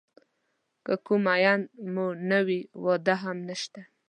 [0.85, 1.59] که کوم مېن
[1.93, 3.81] مو نه وي واده هم نشته.